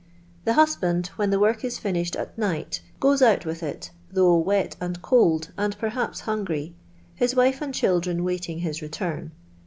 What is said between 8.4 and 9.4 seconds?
ing his return.